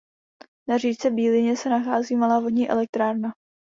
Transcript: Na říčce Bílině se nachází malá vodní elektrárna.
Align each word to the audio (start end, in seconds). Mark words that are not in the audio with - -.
Na 0.69 0.77
říčce 0.77 1.09
Bílině 1.09 1.57
se 1.57 1.69
nachází 1.69 2.15
malá 2.15 2.39
vodní 2.39 2.69
elektrárna. 2.69 3.31